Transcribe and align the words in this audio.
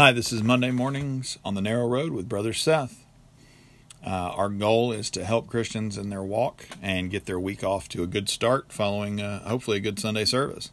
Hi, 0.00 0.12
this 0.12 0.32
is 0.32 0.42
Monday 0.42 0.70
Mornings 0.70 1.36
on 1.44 1.54
the 1.54 1.60
Narrow 1.60 1.86
Road 1.86 2.12
with 2.12 2.26
Brother 2.26 2.54
Seth. 2.54 3.04
Uh, 4.02 4.32
our 4.34 4.48
goal 4.48 4.92
is 4.92 5.10
to 5.10 5.26
help 5.26 5.46
Christians 5.46 5.98
in 5.98 6.08
their 6.08 6.22
walk 6.22 6.66
and 6.80 7.10
get 7.10 7.26
their 7.26 7.38
week 7.38 7.62
off 7.62 7.86
to 7.90 8.02
a 8.02 8.06
good 8.06 8.30
start 8.30 8.72
following 8.72 9.20
uh, 9.20 9.46
hopefully 9.46 9.76
a 9.76 9.80
good 9.80 9.98
Sunday 9.98 10.24
service. 10.24 10.70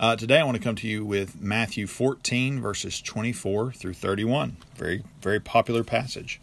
Uh, 0.00 0.16
today 0.16 0.40
I 0.40 0.42
want 0.42 0.56
to 0.56 0.62
come 0.62 0.74
to 0.74 0.88
you 0.88 1.04
with 1.04 1.40
Matthew 1.40 1.86
14, 1.86 2.60
verses 2.60 3.00
24 3.00 3.70
through 3.70 3.94
31. 3.94 4.56
Very, 4.74 5.04
very 5.22 5.38
popular 5.38 5.84
passage. 5.84 6.40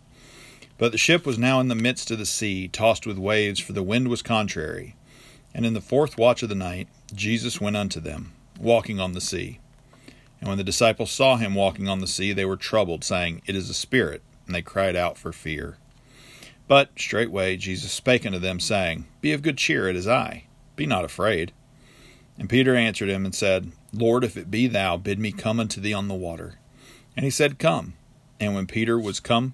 But 0.78 0.94
the 0.94 0.98
ship 0.98 1.26
was 1.26 1.38
now 1.38 1.60
in 1.60 1.68
the 1.68 1.76
midst 1.76 2.10
of 2.10 2.20
the 2.20 2.26
sea, 2.26 2.70
tossed 2.70 3.06
with 3.06 3.18
waves, 3.18 3.60
for 3.60 3.74
the 3.74 3.84
wind 3.84 4.08
was 4.08 4.22
contrary. 4.22 4.96
And 5.54 5.66
in 5.66 5.74
the 5.74 5.82
fourth 5.82 6.18
watch 6.18 6.42
of 6.42 6.48
the 6.48 6.56
night, 6.56 6.88
Jesus 7.14 7.60
went 7.60 7.76
unto 7.76 8.00
them, 8.00 8.32
walking 8.58 9.02
on 9.02 9.12
the 9.12 9.20
sea. 9.20 9.60
And 10.42 10.50
when 10.50 10.58
the 10.58 10.64
disciples 10.64 11.12
saw 11.12 11.38
him 11.38 11.54
walking 11.54 11.88
on 11.88 12.00
the 12.00 12.08
sea, 12.08 12.34
they 12.34 12.46
were 12.46 12.58
troubled, 12.58 13.04
saying, 13.04 13.44
It 13.46 13.56
is 13.56 13.70
a 13.70 13.76
spirit, 13.76 14.24
and 14.46 14.56
they 14.56 14.64
cried 14.64 14.96
out 14.96 15.18
for 15.18 15.32
fear. 15.32 15.78
But 16.68 16.90
straightway 16.98 17.58
Jesus 17.58 17.92
spake 17.92 18.26
unto 18.26 18.40
them, 18.40 18.60
saying, 18.60 19.06
Be 19.22 19.34
of 19.34 19.44
good 19.44 19.58
cheer, 19.58 19.88
it 19.88 19.96
is 19.96 20.08
I. 20.08 20.46
Be 20.76 20.88
not 20.88 21.06
afraid. 21.06 21.54
And 22.40 22.50
Peter 22.50 22.76
answered 22.76 23.10
him 23.10 23.24
and 23.24 23.36
said, 23.36 23.72
Lord, 23.94 24.24
if 24.24 24.36
it 24.36 24.50
be 24.50 24.66
thou, 24.66 24.98
bid 24.98 25.20
me 25.20 25.32
come 25.32 25.60
unto 25.60 25.80
thee 25.80 25.94
on 25.94 26.08
the 26.08 26.16
water. 26.16 26.56
And 27.16 27.24
he 27.24 27.30
said, 27.30 27.60
Come. 27.60 27.94
And 28.40 28.56
when 28.56 28.66
Peter 28.66 29.00
was 29.00 29.20
come 29.20 29.54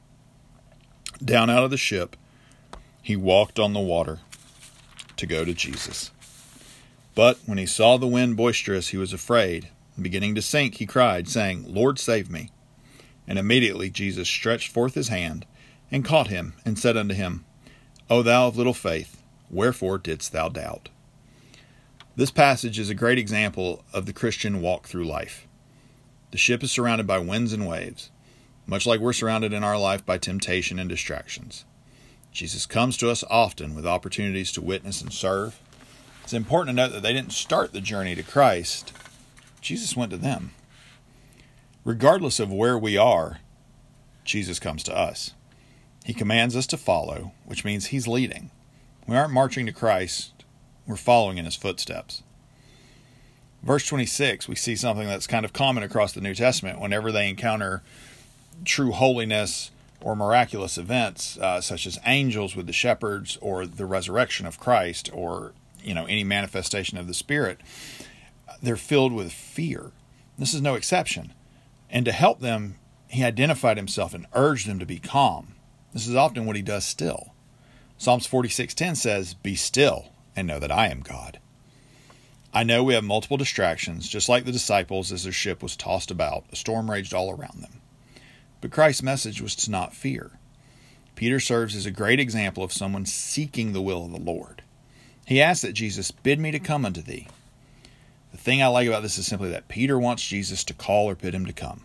down 1.24 1.50
out 1.50 1.64
of 1.64 1.72
the 1.72 1.78
ship, 1.78 2.16
he 3.02 3.18
walked 3.18 3.60
on 3.60 3.74
the 3.74 3.82
water 3.82 4.20
to 5.18 5.26
go 5.26 5.44
to 5.44 5.54
Jesus. 5.54 6.12
But 7.16 7.40
when 7.46 7.58
he 7.58 7.66
saw 7.66 7.98
the 7.98 8.08
wind 8.08 8.38
boisterous, 8.38 8.90
he 8.90 8.98
was 8.98 9.12
afraid 9.12 9.70
beginning 10.04 10.36
to 10.36 10.42
sink, 10.42 10.76
he 10.76 10.86
cried, 10.86 11.28
saying, 11.28 11.66
Lord, 11.68 12.00
save 12.00 12.30
me. 12.30 12.52
And 13.28 13.38
immediately 13.38 13.90
Jesus 13.90 14.28
stretched 14.28 14.72
forth 14.72 14.94
his 14.94 15.10
hand 15.10 15.46
and 15.92 16.06
caught 16.06 16.28
him, 16.28 16.54
and 16.66 16.78
said 16.78 16.98
unto 16.98 17.14
him, 17.14 17.46
O 18.10 18.22
thou 18.22 18.48
of 18.48 18.58
little 18.58 18.74
faith, 18.74 19.22
wherefore 19.50 19.98
didst 19.98 20.32
thou 20.32 20.50
doubt? 20.50 20.90
This 22.16 22.32
passage 22.32 22.80
is 22.80 22.90
a 22.90 22.96
great 22.96 23.18
example 23.18 23.84
of 23.94 24.06
the 24.06 24.14
Christian 24.14 24.62
walk 24.62 24.88
through 24.88 25.06
life. 25.06 25.48
The 26.32 26.38
ship 26.38 26.64
is 26.64 26.72
surrounded 26.72 27.08
by 27.08 27.20
winds 27.20 27.54
and 27.54 27.68
waves, 27.68 28.10
much 28.66 28.86
like 28.86 29.00
we're 29.00 29.14
surrounded 29.14 29.54
in 29.54 29.64
our 29.64 29.78
life 29.78 30.06
by 30.06 30.18
temptation 30.18 30.80
and 30.80 30.90
distractions. 30.90 31.64
Jesus 32.32 32.66
comes 32.66 32.98
to 32.98 33.10
us 33.10 33.24
often 33.30 33.76
with 33.76 33.88
opportunities 33.88 34.52
to 34.54 34.62
witness 34.62 35.02
and 35.02 35.14
serve. 35.14 35.60
It's 36.24 36.34
important 36.34 36.76
to 36.76 36.84
note 36.84 36.94
that 36.94 37.02
they 37.02 37.14
didn't 37.14 37.32
start 37.32 37.72
the 37.72 37.82
journey 37.82 38.14
to 38.16 38.24
Christ 38.24 38.94
Jesus 39.68 39.98
went 39.98 40.12
to 40.12 40.18
them. 40.18 40.52
Regardless 41.84 42.40
of 42.40 42.50
where 42.50 42.78
we 42.78 42.96
are, 42.96 43.40
Jesus 44.24 44.60
comes 44.60 44.82
to 44.84 44.98
us. 44.98 45.34
He 46.06 46.14
commands 46.14 46.56
us 46.56 46.68
to 46.68 46.78
follow, 46.78 47.34
which 47.44 47.66
means 47.66 47.88
He's 47.88 48.08
leading. 48.08 48.50
We 49.08 49.18
aren't 49.18 49.34
marching 49.34 49.66
to 49.66 49.74
Christ, 49.74 50.32
we're 50.88 50.96
following 50.96 51.38
in 51.38 51.44
His 51.44 51.58
footsteps. 51.58 52.24
Verse 53.62 53.86
26, 53.86 54.48
we 54.48 54.56
see 54.56 54.78
something 54.78 55.06
that's 55.06 55.28
kind 55.28 55.44
of 55.44 55.52
common 55.52 55.84
across 55.84 56.14
the 56.14 56.22
New 56.22 56.34
Testament 56.34 56.80
whenever 56.80 57.12
they 57.12 57.28
encounter 57.28 57.84
true 58.64 58.94
holiness 58.94 59.72
or 60.00 60.16
miraculous 60.16 60.78
events, 60.78 61.38
uh, 61.40 61.60
such 61.60 61.86
as 61.86 62.00
angels 62.06 62.56
with 62.56 62.68
the 62.68 62.74
shepherds 62.74 63.38
or 63.42 63.66
the 63.66 63.86
resurrection 63.86 64.46
of 64.46 64.62
Christ 64.62 65.10
or 65.14 65.52
you 65.84 65.94
know 65.94 66.06
any 66.06 66.24
manifestation 66.24 66.98
of 66.98 67.08
the 67.08 67.14
Spirit 67.14 67.60
they're 68.62 68.78
filled 68.78 69.14
with 69.14 69.32
fear. 69.32 69.92
This 70.38 70.54
is 70.54 70.62
no 70.62 70.76
exception. 70.76 71.34
And 71.90 72.06
to 72.06 72.12
help 72.12 72.40
them, 72.40 72.78
he 73.08 73.24
identified 73.24 73.78
himself 73.78 74.14
and 74.14 74.28
urged 74.34 74.68
them 74.68 74.80
to 74.80 74.86
be 74.86 75.00
calm. 75.00 75.56
This 75.94 76.08
is 76.08 76.16
often 76.16 76.46
what 76.46 76.56
he 76.56 76.62
does 76.62 76.86
still. 76.86 77.34
Psalms 77.98 78.28
46:10 78.28 78.96
says, 78.96 79.34
"Be 79.34 79.56
still 79.56 80.10
and 80.36 80.48
know 80.48 80.60
that 80.60 80.72
I 80.72 80.90
am 80.90 81.02
God." 81.02 81.40
I 82.54 82.64
know 82.64 82.84
we 82.84 82.94
have 82.94 83.04
multiple 83.04 83.38
distractions, 83.38 84.08
just 84.08 84.30
like 84.30 84.46
the 84.46 84.52
disciples 84.52 85.12
as 85.12 85.24
their 85.24 85.32
ship 85.32 85.62
was 85.62 85.76
tossed 85.76 86.12
about, 86.12 86.46
a 86.52 86.56
storm 86.56 86.90
raged 86.90 87.14
all 87.14 87.32
around 87.32 87.62
them. 87.62 87.82
But 88.62 88.72
Christ's 88.72 89.04
message 89.04 89.42
was 89.42 89.56
to 89.56 89.72
not 89.72 89.96
fear. 89.96 90.40
Peter 91.16 91.40
serves 91.40 91.76
as 91.76 91.86
a 91.86 91.92
great 91.92 92.20
example 92.20 92.64
of 92.64 92.74
someone 92.74 93.06
seeking 93.06 93.74
the 93.74 93.82
will 93.82 94.06
of 94.06 94.12
the 94.12 94.20
Lord. 94.20 94.62
He 95.26 95.42
asked 95.42 95.62
that 95.64 95.74
Jesus 95.74 96.12
bid 96.12 96.40
me 96.40 96.52
to 96.52 96.60
come 96.60 96.86
unto 96.86 97.02
thee. 97.02 97.28
The 98.32 98.38
thing 98.38 98.62
I 98.62 98.68
like 98.68 98.88
about 98.88 99.04
this 99.04 99.18
is 99.18 99.26
simply 99.26 99.50
that 99.52 99.68
Peter 99.68 99.98
wants 99.98 100.28
Jesus 100.28 100.64
to 100.66 100.74
call 100.74 101.10
or 101.10 101.16
bid 101.16 101.34
him 101.34 101.46
to 101.46 101.54
come. 101.54 101.84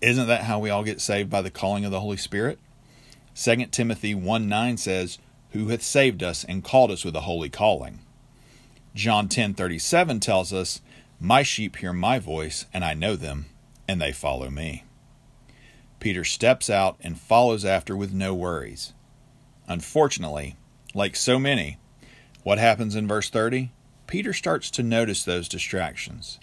Isn't 0.00 0.26
that 0.26 0.44
how 0.44 0.58
we 0.58 0.70
all 0.70 0.84
get 0.84 1.00
saved 1.00 1.30
by 1.30 1.42
the 1.42 1.50
calling 1.50 1.84
of 1.84 1.90
the 1.90 2.00
Holy 2.00 2.16
Spirit? 2.16 2.58
2 3.34 3.66
Timothy 3.66 4.14
1 4.14 4.48
9 4.48 4.76
says, 4.76 5.18
Who 5.50 5.68
hath 5.68 5.82
saved 5.82 6.22
us 6.22 6.44
and 6.44 6.64
called 6.64 6.90
us 6.90 7.04
with 7.04 7.16
a 7.16 7.22
holy 7.22 7.48
calling. 7.48 8.00
John 8.94 9.28
ten 9.28 9.52
thirty 9.52 9.78
seven 9.78 10.20
tells 10.20 10.54
us, 10.54 10.80
My 11.20 11.42
sheep 11.42 11.76
hear 11.76 11.92
my 11.92 12.18
voice, 12.18 12.64
and 12.72 12.82
I 12.82 12.94
know 12.94 13.14
them, 13.14 13.46
and 13.86 14.00
they 14.00 14.10
follow 14.10 14.48
me. 14.48 14.84
Peter 16.00 16.24
steps 16.24 16.70
out 16.70 16.96
and 17.02 17.20
follows 17.20 17.64
after 17.64 17.94
with 17.94 18.14
no 18.14 18.34
worries. 18.34 18.94
Unfortunately, 19.68 20.56
like 20.94 21.14
so 21.14 21.38
many, 21.38 21.76
what 22.42 22.58
happens 22.58 22.96
in 22.96 23.06
verse 23.06 23.28
30? 23.28 23.70
Peter 24.06 24.32
starts 24.32 24.70
to 24.70 24.82
notice 24.82 25.24
those 25.24 25.48
distractions. 25.48 26.38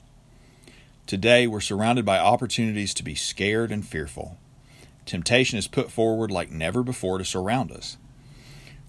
Today, 1.05 1.47
we're 1.47 1.61
surrounded 1.61 2.05
by 2.05 2.19
opportunities 2.19 2.93
to 2.93 3.03
be 3.03 3.15
scared 3.15 3.71
and 3.71 3.85
fearful. 3.85 4.37
Temptation 5.05 5.57
is 5.57 5.67
put 5.67 5.91
forward 5.91 6.31
like 6.31 6.51
never 6.51 6.83
before 6.83 7.17
to 7.17 7.25
surround 7.25 7.71
us. 7.71 7.97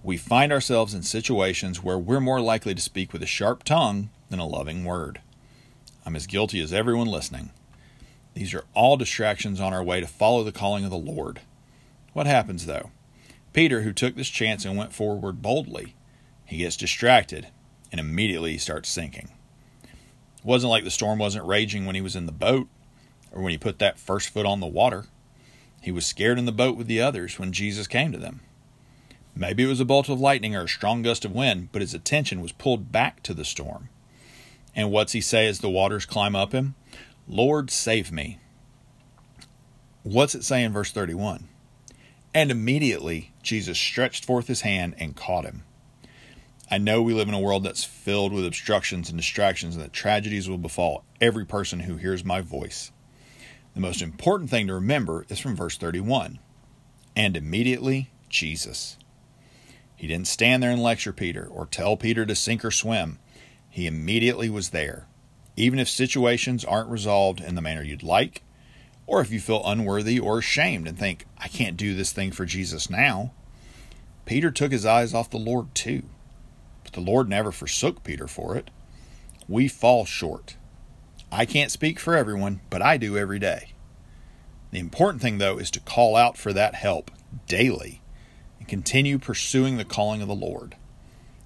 We 0.03 0.17
find 0.17 0.53
ourselves 0.53 0.93
in 0.93 1.03
situations 1.03 1.83
where 1.83 1.99
we're 1.99 2.21
more 2.21 2.41
likely 2.41 2.75
to 2.75 2.81
speak 2.81 3.13
with 3.13 3.23
a 3.23 3.27
sharp 3.27 3.63
tongue 3.65 4.11
than 4.29 4.39
a 4.39 4.47
loving 4.47 4.85
word. 4.85 5.21
I'm 6.05 6.17
as 6.17 6.27
guilty 6.27 6.61
as 6.61 6.73
everyone 6.73 7.09
listening. 7.09 7.51
These 8.35 8.55
are 8.55 8.65
all 8.75 8.97
distractions 8.97 9.61
on 9.61 9.73
our 9.73 9.83
way 9.83 10.01
to 10.01 10.07
follow 10.07 10.43
the 10.43 10.53
calling 10.53 10.85
of 10.85 10.91
the 10.91 10.97
Lord. 10.97 11.41
What 12.13 12.27
happens, 12.27 12.67
though? 12.67 12.91
Peter, 13.53 13.83
who 13.83 13.93
took 13.93 14.17
this 14.17 14.29
chance 14.29 14.65
and 14.65 14.77
went 14.77 14.93
forward 14.93 15.43
boldly, 15.43 15.95
he 16.45 16.59
gets 16.59 16.77
distracted 16.77 17.47
and 17.95 18.01
immediately 18.01 18.51
he 18.51 18.59
starts 18.59 18.89
sinking. 18.89 19.29
It 19.85 20.45
wasn't 20.45 20.73
like 20.73 20.83
the 20.83 20.91
storm 20.91 21.21
wasn't 21.21 21.47
raging 21.47 21.87
when 21.87 21.95
he 21.95 22.01
was 22.01 22.17
in 22.17 22.27
the 22.27 22.33
boat 22.33 22.67
or 23.31 23.41
when 23.41 23.53
he 23.53 23.57
put 23.57 23.79
that 23.79 24.01
first 24.01 24.31
foot 24.31 24.45
on 24.45 24.59
the 24.59 24.67
water. 24.67 25.07
He 25.81 25.93
was 25.93 26.05
scared 26.05 26.37
in 26.37 26.45
the 26.45 26.51
boat 26.51 26.77
with 26.77 26.89
the 26.89 27.01
others 27.01 27.39
when 27.39 27.53
Jesus 27.53 27.87
came 27.87 28.11
to 28.11 28.19
them. 28.19 28.41
Maybe 29.37 29.63
it 29.63 29.69
was 29.69 29.79
a 29.79 29.85
bolt 29.85 30.09
of 30.09 30.19
lightning 30.19 30.57
or 30.57 30.63
a 30.63 30.69
strong 30.69 31.03
gust 31.03 31.25
of 31.25 31.31
wind, 31.31 31.69
but 31.71 31.83
his 31.83 31.95
attention 31.95 32.41
was 32.41 32.51
pulled 32.51 32.91
back 32.91 33.23
to 33.23 33.33
the 33.33 33.45
storm. 33.45 33.91
And 34.75 34.91
what's 34.91 35.13
he 35.13 35.21
say 35.21 35.47
as 35.47 35.61
the 35.61 35.71
waters 35.71 36.05
climb 36.05 36.35
up 36.35 36.51
him? 36.51 36.75
Lord, 37.29 37.71
save 37.71 38.11
me. 38.11 38.41
What's 40.03 40.35
it 40.35 40.43
say 40.43 40.65
in 40.65 40.73
verse 40.73 40.91
31? 40.91 41.47
And 42.35 42.51
immediately 42.51 43.31
Jesus 43.41 43.79
stretched 43.79 44.25
forth 44.25 44.49
his 44.49 44.63
hand 44.63 44.97
and 44.99 45.15
caught 45.15 45.45
him. 45.45 45.63
I 46.75 46.79
know 46.79 47.03
we 47.03 47.15
live 47.15 47.29
in 47.29 47.35
a 47.35 47.41
world 47.41 47.63
that's 47.63 47.85
filled 47.85 48.33
with 48.33 48.45
obstructions 48.45 49.09
and 49.09 49.17
distractions, 49.17 49.77
and 49.77 49.85
that 49.85 49.93
tragedies 49.93 50.49
will 50.49 50.59
befall 50.59 51.05
every 51.21 51.47
person 51.47 51.79
who 51.79 51.99
hears 51.99 52.25
my 52.25 52.41
voice. 52.41 52.91
The 53.75 53.81
most 53.81 54.03
important 54.03 54.51
thing 54.51 54.67
to 54.67 54.75
remember 54.75 55.25
is 55.29 55.39
from 55.39 55.55
verse 55.55 55.77
31 55.79 56.41
And 57.15 57.37
immediately, 57.37 58.11
Jesus. 58.29 58.99
He 59.95 60.09
didn't 60.09 60.27
stand 60.27 60.65
there 60.65 60.73
and 60.73 60.83
lecture 60.83 61.13
Peter 61.13 61.47
or 61.47 61.67
tell 61.67 61.97
Peter 61.97 62.27
to 62.27 62.35
sink 62.35 62.65
or 62.65 62.73
swim. 62.73 63.21
He 63.71 63.87
immediately 63.87 64.51
was 64.51 64.71
there. 64.71 65.07
Even 65.57 65.79
if 65.79 65.89
situations 65.89 66.65
aren't 66.65 66.91
resolved 66.91 67.41
in 67.41 67.55
the 67.55 67.63
manner 67.63 67.85
you'd 67.85 68.03
like, 68.03 68.43
or 69.07 69.21
if 69.21 69.31
you 69.31 69.39
feel 69.39 69.63
unworthy 69.65 70.19
or 70.19 70.39
ashamed 70.39 70.89
and 70.89 70.99
think, 70.99 71.25
I 71.39 71.47
can't 71.47 71.77
do 71.77 71.95
this 71.95 72.11
thing 72.11 72.33
for 72.33 72.45
Jesus 72.45 72.91
now, 72.91 73.33
Peter 74.25 74.51
took 74.51 74.73
his 74.73 74.85
eyes 74.85 75.15
off 75.15 75.31
the 75.31 75.37
Lord 75.37 75.73
too. 75.73 76.03
But 76.85 76.93
the 76.93 77.01
Lord 77.01 77.29
never 77.29 77.51
forsook 77.51 78.05
Peter 78.05 78.29
for 78.29 78.57
it. 78.57 78.71
We 79.49 79.69
fall 79.69 80.05
short. 80.05 80.57
I 81.33 81.47
can't 81.47 81.73
speak 81.73 81.99
for 81.99 82.15
everyone, 82.15 82.61
but 82.71 82.81
I 82.81 82.97
do 82.97 83.19
every 83.19 83.39
day. 83.39 83.73
The 84.71 84.79
important 84.79 85.21
thing, 85.21 85.39
though, 85.39 85.59
is 85.59 85.71
to 85.73 85.81
call 85.81 86.17
out 86.17 86.37
for 86.37 86.53
that 86.53 86.77
help 86.77 87.11
daily 87.47 88.03
and 88.59 88.69
continue 88.69 89.19
pursuing 89.19 89.77
the 89.77 89.85
calling 89.85 90.23
of 90.23 90.29
the 90.29 90.35
Lord. 90.35 90.77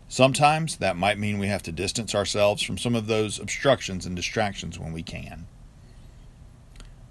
Sometimes 0.08 0.76
that 0.76 0.96
might 0.96 1.18
mean 1.18 1.38
we 1.38 1.48
have 1.48 1.62
to 1.64 1.72
distance 1.72 2.14
ourselves 2.14 2.62
from 2.62 2.78
some 2.78 2.94
of 2.94 3.06
those 3.06 3.38
obstructions 3.38 4.06
and 4.06 4.16
distractions 4.16 4.78
when 4.78 4.92
we 4.92 5.02
can. 5.02 5.46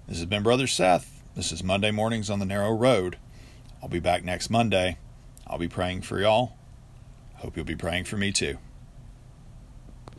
This 0.08 0.16
has 0.16 0.26
been 0.26 0.42
Brother 0.42 0.66
Seth. 0.66 1.22
This 1.36 1.52
is 1.52 1.62
Monday 1.62 1.92
Mornings 1.92 2.30
on 2.30 2.40
the 2.40 2.44
Narrow 2.44 2.72
Road. 2.72 3.16
I'll 3.80 3.88
be 3.88 4.00
back 4.00 4.24
next 4.24 4.50
Monday. 4.50 4.98
I'll 5.46 5.58
be 5.58 5.68
praying 5.68 6.02
for 6.02 6.18
y'all. 6.18 6.57
Hope 7.38 7.56
you'll 7.56 7.64
be 7.64 7.76
praying 7.76 8.04
for 8.04 8.16
me 8.16 8.32
too. 8.32 8.58